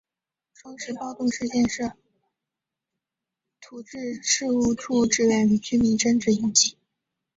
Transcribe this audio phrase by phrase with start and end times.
[0.55, 1.91] 双十暴动事件是
[3.59, 6.75] 徙置事务处职员与居民争执引起。